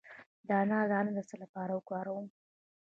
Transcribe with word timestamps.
د 0.47 0.49
انار 0.61 0.85
دانه 0.91 1.11
د 1.17 1.19
څه 1.29 1.35
لپاره 1.43 1.71
وکاروم؟ 1.75 2.25